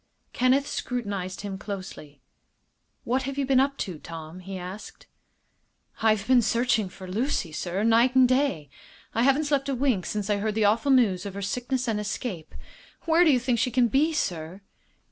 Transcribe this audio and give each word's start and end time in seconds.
Kenneth 0.33 0.67
scrutinized 0.67 1.41
him 1.41 1.59
closely. 1.59 2.23
"What 3.03 3.21
have 3.29 3.37
you 3.37 3.45
been 3.45 3.59
up 3.59 3.77
to, 3.85 3.99
Tom?" 3.99 4.39
he 4.39 4.57
asked. 4.57 5.05
"I've 6.01 6.25
been 6.25 6.41
searching 6.41 6.89
for 6.89 7.07
Lucy, 7.07 7.51
sir, 7.51 7.83
night 7.83 8.15
and 8.15 8.27
day. 8.27 8.71
I 9.13 9.21
haven't 9.21 9.43
slept 9.43 9.69
a 9.69 9.75
wink 9.75 10.07
since 10.07 10.27
I 10.27 10.37
heard 10.37 10.55
the 10.55 10.65
awful 10.65 10.89
news 10.91 11.27
of 11.27 11.35
her 11.35 11.41
sickness 11.43 11.87
and 11.87 11.99
escape. 11.99 12.55
Where 13.05 13.23
do 13.23 13.29
you 13.31 13.39
think 13.39 13.59
she 13.59 13.69
can 13.69 13.89
be, 13.89 14.11
sir?" 14.11 14.61